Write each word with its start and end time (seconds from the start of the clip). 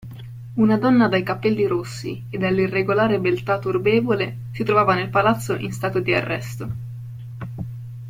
Una 0.55 0.79
donna 0.79 1.07
dai 1.07 1.21
capelli 1.21 1.67
rossi 1.67 2.23
e 2.31 2.39
dall'irregolare 2.39 3.19
beltà 3.19 3.59
turbevole 3.59 4.37
si 4.51 4.63
trovava 4.63 4.95
nel 4.95 5.09
palazzo 5.11 5.55
in 5.55 5.71
stato 5.71 5.99
di 5.99 6.11
arresto. 6.11 6.69